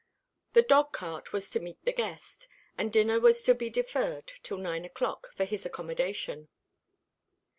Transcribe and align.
The 0.53 0.63
dog 0.63 0.93
cart 0.93 1.31
was 1.31 1.51
to 1.51 1.59
meet 1.59 1.85
the 1.85 1.91
guest, 1.93 2.47
and 2.75 2.91
dinner 2.91 3.19
was 3.19 3.43
to 3.43 3.53
be 3.53 3.69
deferred 3.69 4.29
till 4.41 4.57
nine 4.57 4.83
o'clock 4.83 5.31
for 5.35 5.43
his 5.45 5.63
accommodation. 5.63 6.49